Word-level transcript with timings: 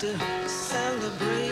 to 0.00 0.18
celebrate. 0.48 1.49